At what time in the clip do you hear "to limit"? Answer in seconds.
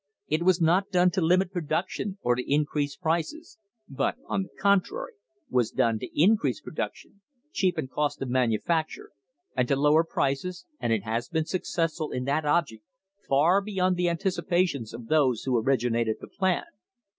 1.11-1.51